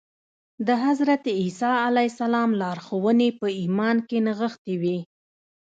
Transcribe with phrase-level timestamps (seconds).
[0.67, 4.97] د حضرت عيسی عليه السلام لارښوونې په ايمان کې نغښتې وې.